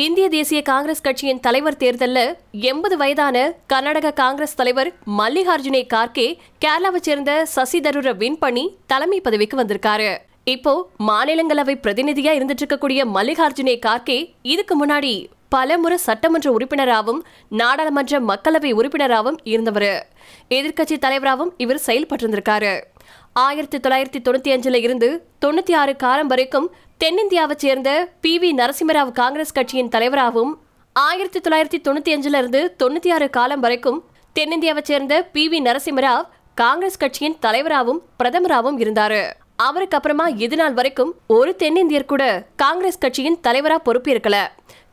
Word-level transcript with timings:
இந்திய 0.00 0.24
தேசிய 0.34 0.58
காங்கிரஸ் 0.68 1.04
கட்சியின் 1.04 1.40
தலைவர் 1.44 1.78
தேர்தலில் 1.82 2.32
எண்பது 2.70 2.96
வயதான 3.02 3.36
கர்நாடக 3.70 4.10
காங்கிரஸ் 4.20 4.56
தலைவர் 4.58 4.90
மல்லிகார்ஜுனே 5.18 5.80
கார்கே 5.94 6.26
கேரளாவை 6.64 7.00
சேர்ந்த 7.06 7.32
சசி 7.54 7.78
தரூரை 7.86 8.12
வின் 8.22 8.36
பண்ணி 8.42 8.64
தலைமை 8.92 9.18
பதவிக்கு 9.26 9.56
வந்திருக்காரு. 9.60 10.10
இப்போ 10.54 10.74
மாநிலங்களவை 11.08 11.74
பிரதிநிதியா 11.84 12.34
இருந்துட்டு 12.38 12.64
இருக்கக்கூடிய 12.64 13.06
மல்லிகார்ஜுனே 13.16 13.74
கார்கே 13.86 14.18
இதுக்கு 14.52 14.76
முன்னாடி 14.82 15.14
பலமுறை 15.54 15.98
சட்டமன்ற 16.06 16.52
உறுப்பினராகவும் 16.58 17.22
நாடாளுமன்ற 17.62 18.20
மக்களவை 18.30 18.72
உறுப்பினராகவும் 18.80 19.40
இருந்தவர். 19.54 19.92
எதிர்க்கட்சி 20.58 20.98
தலைவராகவும் 21.06 21.54
இவர் 21.64 21.84
செயல்பட்டிருந்திருக்காரு. 21.86 22.74
ஆயிரத்தி 23.46 23.78
தொள்ளாயிரத்தி 23.78 24.20
தொண்ணூத்தி 24.26 24.50
அஞ்சுல 24.52 24.78
இருந்து 24.86 25.08
தொண்ணூத்தி 25.44 25.74
ஆறு 25.80 25.92
காலம் 25.96 26.30
வரைக்கும் 26.32 26.66
தென்னிந்தியாவை 27.04 27.56
சேர்ந்த 27.56 28.08
பி. 28.20 28.38
வி. 28.38 28.48
நரசிம்மராவ் 28.56 29.10
காங்கிரஸ் 29.12 29.52
கட்சியின் 29.52 29.88
தலைவராகவும் 29.88 30.58
ஆயிரத்தி 30.92 31.40
தொள்ளாயிரத்தி 31.40 31.80
தொண்ணூத்தி 31.86 32.10
அஞ்சுல 32.14 32.38
இருந்து 32.38 32.76
தொண்ணூத்தி 32.82 33.12
ஆறு 33.12 33.30
காலம் 33.30 33.60
வரைக்கும் 33.60 34.04
தென்னிந்தியாவை 34.38 34.82
சேர்ந்த 34.82 35.22
பி. 35.32 35.48
வி. 35.48 35.52
நரசிம்மராவ் 35.52 36.24
காங்கிரஸ் 36.54 36.96
கட்சியின் 36.96 37.36
தலைவராகவும் 37.38 38.02
பிரதமராகவும் 38.22 38.80
இருந்தாரு. 38.84 39.32
அவருக்கு 39.56 39.96
அப்புறமா 39.96 40.28
இது 40.28 40.56
நாள் 40.56 40.72
வரைக்கும் 40.72 41.14
ஒரு 41.26 41.56
தென்னிந்தியர் 41.56 42.04
கூட 42.04 42.46
காங்கிரஸ் 42.56 42.98
கட்சியின் 42.98 43.38
தலைவரா 43.42 43.76
பொறுப்பேற்கல. 43.84 44.36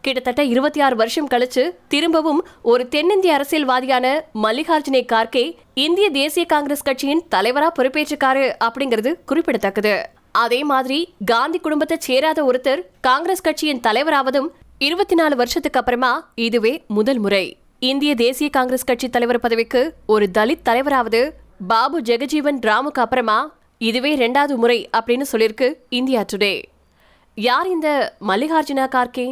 கிட்டத்தட்ட 0.02 0.44
இருபத்தி 0.44 0.80
ஆறு 0.80 0.96
வருஷம் 0.96 1.28
கழிச்சு 1.28 1.76
திரும்பவும் 1.88 2.48
ஒரு 2.62 2.88
தென்னிந்திய 2.88 3.34
அரசியல்வாதியான 3.34 4.22
மல்லிகார்ஜுனே 4.44 5.02
கார்கே 5.14 5.56
இந்திய 5.74 6.10
தேசிய 6.10 6.46
காங்கிரஸ் 6.46 6.82
கட்சியின் 6.82 7.24
தலைவரா 7.36 7.70
பொறுப்பேற்றிருக்காரு 7.80 8.54
அப்படிங்கிறது 8.64 9.14
குறிப்பிடத்தக்கது. 9.26 9.96
அதே 10.44 10.60
மாதிரி 10.64 11.00
காந்தி 11.26 11.60
குடும்பத்தை 11.60 11.98
சேராத 12.00 12.40
ஒருத்தர் 12.44 12.82
காங்கிரஸ் 13.02 13.42
கட்சியின் 13.42 13.82
தலைவராவதும் 13.88 14.48
இருபத்தி 14.78 15.16
நாலு 15.16 15.36
வருஷத்துக்கு 15.36 15.80
அப்புறமா 15.80 16.12
இதுவே 16.36 16.72
முதல் 16.88 17.20
முறை. 17.20 17.46
இந்திய 17.80 18.12
தேசிய 18.16 18.50
காங்கிரஸ் 18.50 18.84
கட்சி 18.84 19.10
தலைவர் 19.10 19.40
பதவிக்கு 19.40 19.82
ஒரு 20.06 20.26
தலித் 20.38 20.66
தலைவராவது 20.70 21.22
பாபு 21.68 22.02
ஜெகஜீவன் 22.02 22.60
ராமுக்கு 22.66 23.04
அப்புறமா 23.06 23.38
இதுவே 23.78 24.12
ரெண்டாவது 24.16 24.56
முறை 24.56 24.90
அப்படின்னு 24.98 25.26
சொல்லியிருக்கு 25.32 25.68
இந்தியா 25.90 26.22
டுடே. 26.34 26.54
யார் 27.38 27.68
இந்த 27.68 27.90
மல்லிகார்ஜுனா 28.28 28.86
கார்கே? 28.96 29.28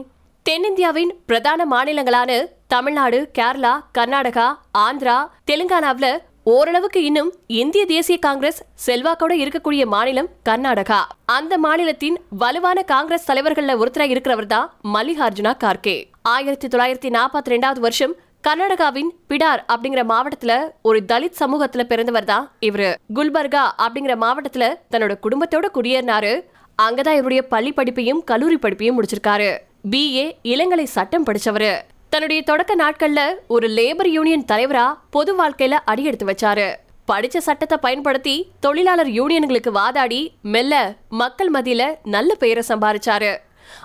தென்னிந்தியாவின் 0.45 1.11
பிரதான 1.25 1.65
மாநிலங்களான 1.71 2.31
தமிழ்நாடு 2.67 3.19
கேரளா 3.37 3.73
கர்நாடகா 3.97 4.47
ஆந்திரா 4.77 5.17
தெலுங்கானாவுல 5.51 6.07
ஓரளவுக்கு 6.45 7.03
இன்னும் 7.03 7.33
இந்திய 7.47 7.85
தேசிய 7.85 8.17
காங்கிரஸ் 8.17 8.63
செல்வாக்கோட 8.87 9.31
இருக்கக்கூடிய 9.33 9.85
மாநிலம் 9.85 10.27
கர்நாடகா. 10.49 10.99
அந்த 11.25 11.57
மாநிலத்தின் 11.57 12.17
வலுவான 12.29 12.83
காங்கிரஸ் 12.83 13.31
தலைவர்கள்ல 13.31 13.85
ஒருத்தரா 13.85 14.11
இருக்கிறவர் 14.11 14.45
தான் 14.45 14.73
மல்லிகார்ஜுனா 14.93 15.53
கார்கே. 15.57 16.03
ஆயிரத்தி 16.21 16.67
தொள்ளாயிரத்தி 16.67 17.13
நாற்பத்தி 17.13 17.49
ரெண்டாவது 17.49 17.79
வருஷம் 17.79 18.15
கர்நாடகாவின் 18.47 19.09
பிடார் 19.29 19.63
அப்படிங்கிற 19.67 20.03
மாவட்டத்துல 20.09 20.69
ஒரு 20.81 21.03
தலித் 21.07 21.35
சமூகத்துல 21.39 21.83
பிறந்தவர் 21.83 22.23
தான் 22.23 22.51
இவரு. 22.61 22.95
குல்பர்கா 23.15 23.71
அப்படிங்கிற 23.77 24.15
மாவட்டத்துல 24.21 24.73
தன்னோட 24.91 25.15
குடும்பத்தோட 25.23 25.65
குடியேறினாரு. 25.73 26.43
அங்கதான் 26.81 27.13
இவருடைய 27.13 27.47
பள்ளி 27.47 27.73
படிப்பையும் 27.75 28.23
கல்லூரி 28.23 28.57
படிப்பையும் 28.61 28.95
முடிச்சிருக்காரு. 28.99 29.57
பிஏ 29.91 30.31
இளங்கலை 30.43 30.83
சட்டம் 30.83 31.25
படிச்சவரு. 31.25 31.77
தன்னுடைய 32.13 32.41
தொடக்க 32.41 32.73
நாட்கள்ல 32.75 33.21
ஒரு 33.47 33.67
லேபர் 33.67 34.07
யூனியன் 34.07 34.45
தலைவரா 34.51 34.97
பொது 35.09 35.31
வாழ்க்கையில 35.39 35.77
அடியெடுத்து 35.85 36.25
வச்சாரு. 36.25 36.75
படிச்ச 37.11 37.37
சட்டத்தை 37.37 37.77
பயன்படுத்தி 37.77 38.35
தொழிலாளர் 38.59 39.07
யூனியன்களுக்கு 39.07 39.69
வாதாடி 39.69 40.31
மெல்ல 40.41 40.73
மக்கள் 41.09 41.51
மத்தியில 41.51 41.95
நல்ல 42.03 42.35
பெயரை 42.35 42.63
சம்பாரிச்சாரு. 42.67 43.37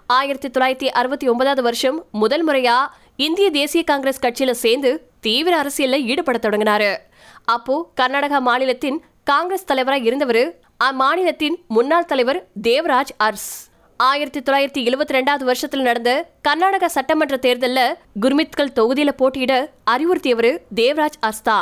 ஆயிரத்தி 0.06 0.48
தொள்ளாயிரத்தி 0.48 0.88
அறுபத்தி 0.88 1.28
ஒன்பதாவது 1.28 1.62
வருஷம் 1.62 2.04
முதல் 2.12 2.46
முறையா 2.48 2.76
இந்திய 3.16 3.50
தேசிய 3.50 3.84
காங்கிரஸ் 3.84 4.22
கட்சியில 4.24 4.50
சேர்ந்து 4.50 5.10
தீவிர 5.20 5.62
அரசியல்ல 5.62 6.02
ஈடுபட 6.02 6.38
தொடங்கினாரு. 6.42 6.96
அப்போ 7.44 7.92
கர்நாடகா 8.00 8.40
மாநிலத்தின் 8.40 9.04
காங்கிரஸ் 9.24 9.64
தலைவராக 9.64 10.04
இருந்தவர் 10.04 10.42
அம்மாநிலத்தின் 10.84 11.56
முன்னாள் 11.68 12.04
தலைவர் 12.04 12.46
தேவராஜ் 12.62 13.14
அர்ஸ். 13.16 13.70
ஆயிரத்தி 14.00 14.40
தொள்ளாயிரத்தி 14.40 14.88
எழுபத்தி 14.88 15.14
ரெண்டாவது 15.16 15.44
வருஷத்தில் 15.44 15.80
நடந்த 15.80 16.30
கர்நாடக 16.42 16.88
சட்டமன்ற 16.88 17.36
தேர்தலில் 17.36 17.96
குர்மித்கல் 18.20 18.72
தொகுதியில் 18.72 19.14
போட்டியிட 19.14 19.72
அறிவுறுத்தியவர் 19.90 20.58
தேவராஜ் 20.74 21.18
அஸ்தா. 21.26 21.58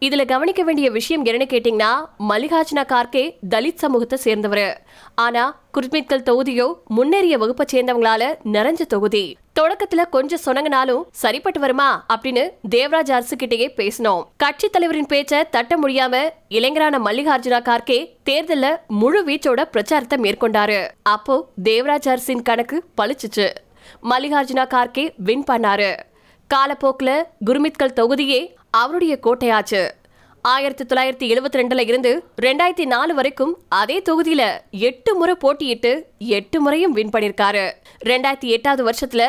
இதுல 0.00 0.24
கவனிக்க 0.26 0.62
வேண்டிய 0.62 0.90
விஷயம் 0.90 1.24
என்னன்னு 1.24 1.48
கேட்டீங்கன்னா 1.52 1.92
மல்லிகார்ஜுனா 2.28 2.84
கார்கே 2.88 3.36
தலித் 3.50 3.74
சமூகத்தை 3.74 4.18
சேர்ந்தவர். 4.18 4.86
ஆனா 5.14 5.60
குர்மித்கல் 5.78 6.26
தொகுதியோ 6.30 6.74
முன்னேறிய 6.86 7.38
வகுப்பை 7.38 7.66
சேர்ந்தவங்களால 7.72 8.34
நிறைஞ்ச 8.52 8.80
தொகுதி. 8.94 9.36
தொடக்கத்துல 9.58 10.08
கொஞ்சம் 10.08 10.38
சொன்னங்கனாலும் 10.44 11.02
சரிப்பட்டு 11.10 11.60
வருமா 11.60 12.06
அப்படின்னு 12.14 12.50
தேவராஜ் 12.74 13.12
அரசு 13.12 13.36
கிட்டேயே 13.36 13.68
பேசினோம். 13.76 14.22
கட்சி 14.36 14.68
தலைவரின் 14.68 15.06
பேச்ச 15.06 15.42
தட்ட 15.50 15.76
முடியாம 15.76 16.30
இளைஞரான 16.48 16.98
மல்லிகார்ஜுனா 16.98 17.60
கார்கே 17.60 18.08
தேர்தல்ல 18.30 18.76
முழு 18.86 19.24
வீச்சோட 19.24 19.62
பிரச்சாரத்தை 19.62 20.18
மேற்கொண்டாரு. 20.18 20.88
அப்போ 21.02 21.48
தேவராஜ் 21.62 22.08
அரசின் 22.08 22.42
கணக்கு 22.42 22.84
பளிச்சுச்சு. 23.00 23.48
மல்லிகார்ஜுனா 24.10 24.66
கார்கே 24.74 25.12
வின் 25.16 25.44
பண்ணாரு. 25.50 25.96
காலப்போக்குல 26.54 27.22
குருமித்கல் 27.46 27.96
தொகுதியே 27.96 28.48
அவருடைய 28.70 29.18
கோட்டையாச்சு. 29.22 29.90
ஆயிரத்தி 30.44 30.84
தொள்ளாயிரத்தி 30.84 31.26
எழுபத்தி 31.26 31.58
ரெண்டுல 31.58 31.82
இருந்து 31.82 32.10
ரெண்டாயிரத்தி 32.38 32.84
நாலு 32.86 33.12
வரைக்கும் 33.14 33.52
அதே 33.74 33.96
தொகுதியில 34.00 34.42
எட்டு 34.88 35.10
முறை 35.14 35.34
போட்டியிட்டு 35.36 35.92
எட்டு 36.36 36.58
முறையும் 36.60 36.94
வின் 36.94 37.12
பண்ணிருக்காரு 37.14 37.64
ரெண்டாயிரத்தி 38.08 38.48
எட்டாவது 38.48 38.82
வருஷத்துல 38.82 39.24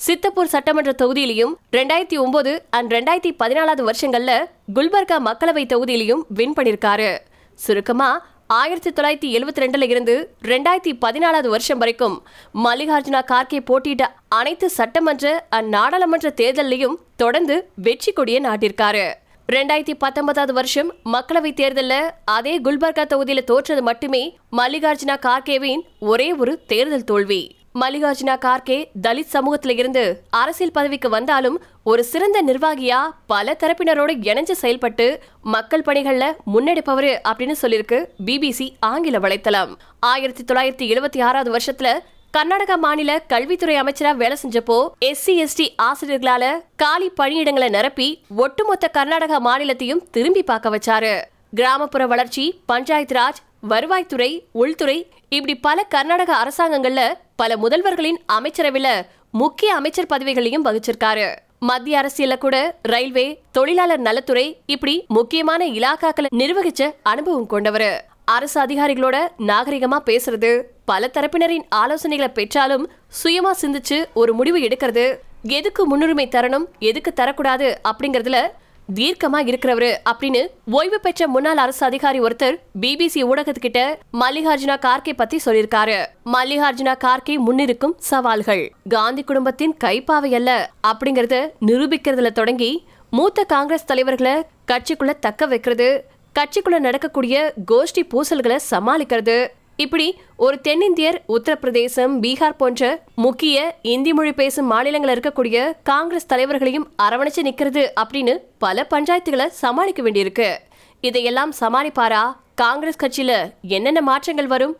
சித்தப்பூர் 0.00 0.52
சட்டமன்ற 0.52 0.92
தொகுதியிலையும் 0.92 1.52
ரெண்டாயிரத்தி 1.72 2.16
ஒன்பது 2.16 2.52
அண்ட் 2.70 2.92
ரெண்டாயிரத்தி 2.92 3.32
பதினாலாவது 3.36 3.82
வருஷங்கள்ல 3.84 4.32
குல்பர்கா 4.76 5.18
மக்களவை 5.20 5.64
தொகுதியிலையும் 5.66 6.22
வின் 6.30 6.56
பண்ணிருக்காரு 6.56 7.10
சுருக்கமா 7.58 8.10
ஆயிரத்தி 8.54 8.90
தொள்ளாயிரத்தி 8.90 9.28
எழுபத்தி 9.30 9.62
ரெண்டுல 9.64 9.86
இருந்து 9.88 10.14
ரெண்டாயிரத்தி 10.44 10.92
பதினாலாவது 10.98 11.48
வருஷம் 11.48 11.78
வரைக்கும் 11.78 12.16
மல்லிகார்ஜுனா 12.54 13.20
கார்கே 13.30 13.60
போட்டியிட்ட 13.62 14.06
அனைத்து 14.34 14.68
சட்டமன்ற 14.70 15.26
அந்நாடாளுமன்ற 15.52 16.30
தேர்தலையும் 16.36 16.98
தொடர்ந்து 17.16 17.56
வெற்றி 17.80 18.12
கொடியை 18.12 18.40
நாட்டிருக்காரு 18.44 19.06
ரெண்டாயிரத்தி 19.52 19.94
பத்தொன்பதாவது 19.98 20.52
வருஷம் 20.52 20.92
மக்களவை 21.04 21.50
தேர்தல்ல 21.52 21.94
அதே 22.24 22.60
குல்பர்கா 22.60 23.02
தொகுதியில 23.06 23.40
தோற்றது 23.44 23.82
மட்டுமே 23.82 24.36
மல்லிகார்ஜுனா 24.56 25.16
கார்கேவின் 25.26 25.82
ஒரே 26.00 26.32
ஒரு 26.32 26.62
தேர்தல் 26.66 27.04
தோல்வி. 27.04 27.56
மல்லிகார்ஜுனா 27.80 28.34
கார்கே 28.44 28.78
தலித் 29.02 29.32
சமூகத்தில 29.32 29.70
இருந்து 29.70 30.22
அரசியல் 30.30 30.72
பதவிக்கு 30.72 31.08
வந்தாலும் 31.08 31.62
ஒரு 31.84 32.04
சிறந்த 32.04 32.42
நிர்வாகியா 32.46 33.00
பல 33.26 33.56
தரப்பினரோட 33.60 34.10
இணைஞ்சு 34.28 34.56
செயல்பட்டு 34.62 35.20
மக்கள் 35.42 35.86
பணிகள்ல 35.86 36.24
முன்னெடுப்பவரு 36.54 37.12
அப்படின்னு 37.28 37.54
சொல்லியிருக்கு 37.62 38.00
பிபிசி 38.26 38.68
ஆங்கில 38.80 39.18
வலைத்தளம். 39.18 39.74
ஆயிரத்தி 40.00 40.44
தொள்ளாயிரத்தி 40.44 40.88
எழுபத்தி 40.94 41.22
ஆறாவது 41.22 41.52
வருஷத்துல 41.56 41.90
கர்நாடக 42.34 42.76
மாநில 42.76 43.18
கல்வித்துறை 43.18 43.80
அமைச்சரா 43.80 44.14
வேலை 44.16 44.36
செஞ்சப்போ 44.42 44.88
எஸ்சி 45.04 45.46
எஸ்டி 45.46 45.66
ஆசிரியர்களால 45.82 46.60
காலி 46.76 47.12
பணியிடங்களை 47.20 47.68
நிரப்பி 47.68 48.24
ஒட்டுமொத்த 48.36 48.88
கர்நாடக 48.88 49.40
மாநிலத்தையும் 49.40 50.10
திரும்பி 50.10 50.42
பார்க்க 50.42 50.72
வச்சாரு. 50.76 51.22
கிராமப்புற 51.54 52.06
வளர்ச்சி 52.06 52.60
பஞ்சாயத்து 52.66 53.16
ராஜ் 53.20 53.40
வருவாய்த்துறை 53.70 54.40
உள்துறை 54.52 55.08
இப்படி 55.28 55.54
பல 55.54 55.82
கர்நாடக 55.82 56.36
அரசாங்கங்கள்ல 56.44 57.12
பல 57.36 57.56
முதல்வர்களின் 57.56 58.18
அமைச்சரவையில 58.32 59.06
முக்கிய 59.30 59.74
அமைச்சர் 59.74 60.06
பதவிகளையும் 60.06 60.64
வகிச்சிருக்காரு. 60.64 61.34
மத்திய 61.58 62.00
அரசியல 62.00 62.38
கூட 62.38 62.78
ரயில்வே 62.82 63.42
தொழிலாளர் 63.52 64.00
நலத்துறை 64.00 64.60
இப்படி 64.66 65.04
முக்கியமான 65.08 65.66
இலாக்காக்களை 65.66 66.26
நிர்வகிச்ச 66.30 66.94
அனுபவம் 67.02 67.46
கொண்டவர். 67.46 68.12
அரசு 68.24 68.60
அதிகாரிகளோட 68.60 69.16
நாகரிகமா 69.38 69.98
பேசுறது 70.04 70.62
பல 70.84 71.10
தரப்பினரின் 71.14 71.64
ஆலோசனைகளை 71.76 72.28
பெற்றாலும் 72.28 72.90
சுயமா 73.24 73.50
சிந்திச்சு 73.60 74.04
ஒரு 74.14 74.34
முடிவு 74.34 74.58
எடுக்கிறது. 74.58 75.14
எதுக்கு 75.42 75.86
முன்னுரிமை 75.86 76.28
தரணும் 76.28 76.64
எதுக்கு 76.78 77.12
தரக்கூடாது 77.16 77.74
அப்படிங்கறதுல 77.88 78.46
தீர்க்கமா 78.94 79.38
இருக்கிறவரு 79.40 79.94
அப்படின்னு 80.10 80.46
ஓய்வு 80.70 81.00
பெற்ற 81.00 81.28
முன்னாள் 81.28 81.56
அரசு 81.56 81.86
அதிகாரி 81.86 82.20
ஒருத்தர் 82.20 82.58
பிபிசி 82.80 83.24
ஊடகத்துக்கிட்ட 83.24 83.94
மல்லிகார்ஜுனா 84.20 84.76
கார்கே 84.86 85.12
பத்தி 85.16 85.40
சொல்லியிருக்காரு. 85.44 86.06
மல்லிகார்ஜுனா 86.32 86.94
கார்கே 87.04 87.36
முன்னிருக்கும் 87.36 87.94
சவால்கள். 87.98 88.72
காந்தி 88.88 89.22
குடும்பத்தின் 89.22 89.76
கைப்பாவை 89.84 90.34
அல்ல 90.34 90.70
அப்படிங்கறத 90.86 91.50
நிரூபிக்கிறதுல 91.66 92.32
தொடங்கி 92.32 92.86
மூத்த 93.10 93.44
காங்கிரஸ் 93.44 93.84
தலைவர்களை 93.84 94.44
கட்சிக்குள்ள 94.72 95.18
தக்க 95.18 95.46
வைக்கிறது. 95.46 96.12
கட்சிக்குள்ள 96.38 96.78
நடக்கக்கூடிய 96.78 97.52
கோஷ்டி 97.72 98.02
பூசல்களை 98.10 98.58
சமாளிக்கிறது. 98.70 99.46
இப்படி 99.76 100.16
ஒரு 100.36 100.60
தென்னிந்தியர் 100.60 101.22
உத்தரப்பிரதேசம் 101.28 102.14
பீகார் 102.22 102.56
போன்ற 102.56 103.02
முக்கிய 103.14 103.76
இந்தி 103.82 104.12
மொழி 104.12 104.32
பேசும் 104.32 104.66
மாநிலங்கள் 104.66 105.18
இருக்கக்கூடிய 105.18 105.72
காங்கிரஸ் 105.82 106.26
தலைவர்களையும் 106.26 106.88
அரவணைச்சு 107.02 107.42
நிக்கிறது 107.42 107.86
அப்படின்னு 108.00 108.38
பல 108.58 108.86
பஞ்சாயத்துகளை 108.90 109.46
சமாளிக்க 109.46 110.02
வேண்டியிருக்கு. 110.02 110.56
இதையெல்லாம் 111.00 111.52
சமாளிப்பாரா? 111.60 112.36
காங்கிரஸ் 112.54 113.02
கட்சியில 113.04 113.52
என்னென்ன 113.62 114.00
மாற்றங்கள் 114.00 114.46
வரும்? 114.46 114.76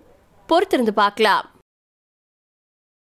பொறுத்திருந்து 0.48 0.90
பார்க்கலாம். 0.90 1.50